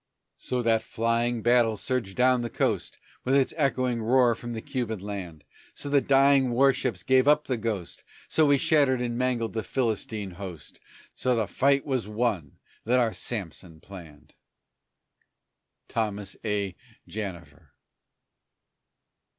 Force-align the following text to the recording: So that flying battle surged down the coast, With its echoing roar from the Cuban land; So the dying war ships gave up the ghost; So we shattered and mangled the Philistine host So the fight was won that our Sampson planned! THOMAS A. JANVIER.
So 0.39 0.63
that 0.63 0.81
flying 0.81 1.43
battle 1.43 1.77
surged 1.77 2.17
down 2.17 2.41
the 2.41 2.49
coast, 2.49 2.97
With 3.23 3.35
its 3.35 3.53
echoing 3.55 4.01
roar 4.01 4.33
from 4.33 4.53
the 4.53 4.59
Cuban 4.61 4.97
land; 4.99 5.43
So 5.75 5.89
the 5.89 6.01
dying 6.01 6.49
war 6.49 6.73
ships 6.73 7.03
gave 7.03 7.27
up 7.27 7.43
the 7.43 7.55
ghost; 7.55 8.03
So 8.27 8.47
we 8.47 8.57
shattered 8.57 8.99
and 8.99 9.15
mangled 9.15 9.53
the 9.53 9.61
Philistine 9.61 10.31
host 10.31 10.79
So 11.13 11.35
the 11.35 11.45
fight 11.45 11.85
was 11.85 12.07
won 12.07 12.57
that 12.83 12.97
our 12.97 13.13
Sampson 13.13 13.79
planned! 13.79 14.33
THOMAS 15.89 16.35
A. 16.43 16.75
JANVIER. 17.07 17.75